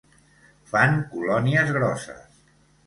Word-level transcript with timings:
Fan 0.71 0.97
colònies 1.13 1.73
grosses. 1.81 2.45